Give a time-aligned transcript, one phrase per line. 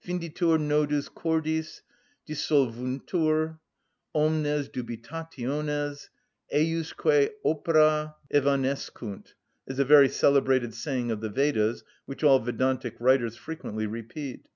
[0.00, 1.82] "Finditur nodus cordis,
[2.28, 3.58] dissolvuntur
[4.14, 6.08] omnes dubitationes,
[6.52, 9.34] ejusque opera evanescunt,"
[9.66, 14.46] is a very celebrated saying of the Vedas, which all Vedantic writers frequently repeat.